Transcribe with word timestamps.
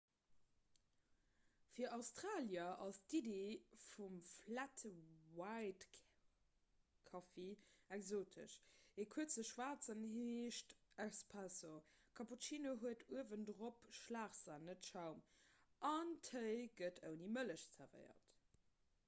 fir 1.73 1.89
australier 1.95 2.69
ass 2.85 2.99
d'iddi 3.11 3.41
vum 3.81 4.13
'flat 4.29 4.85
white'-kaffi 5.39 7.45
exotesch. 7.97 8.55
e 9.03 9.05
kuerze 9.15 9.45
schwaarzen 9.49 10.01
heescht 10.15 10.73
'espresso' 11.05 11.73
cappuccino 12.21 12.71
huet 12.85 13.05
uewendrop 13.19 13.83
schlagsan 13.99 14.65
net 14.71 14.89
schaum 14.91 15.21
an 15.91 16.15
téi 16.31 16.59
gëtt 16.81 17.03
ouni 17.11 17.29
mëllech 17.37 17.67
zerwéiert 17.79 18.33